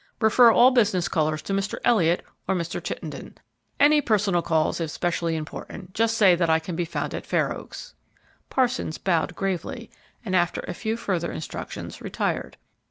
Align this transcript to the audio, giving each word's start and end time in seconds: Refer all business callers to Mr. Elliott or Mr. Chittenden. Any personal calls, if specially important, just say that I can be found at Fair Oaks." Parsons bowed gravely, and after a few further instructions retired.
Refer 0.19 0.51
all 0.51 0.71
business 0.71 1.07
callers 1.07 1.43
to 1.43 1.53
Mr. 1.53 1.75
Elliott 1.85 2.23
or 2.47 2.55
Mr. 2.55 2.83
Chittenden. 2.83 3.37
Any 3.79 4.01
personal 4.01 4.41
calls, 4.41 4.81
if 4.81 4.89
specially 4.89 5.35
important, 5.35 5.93
just 5.93 6.17
say 6.17 6.33
that 6.33 6.49
I 6.49 6.57
can 6.57 6.75
be 6.75 6.85
found 6.85 7.13
at 7.13 7.23
Fair 7.27 7.55
Oaks." 7.55 7.93
Parsons 8.49 8.97
bowed 8.97 9.35
gravely, 9.35 9.91
and 10.25 10.35
after 10.35 10.61
a 10.61 10.73
few 10.73 10.97
further 10.97 11.31
instructions 11.31 12.01
retired. 12.01 12.57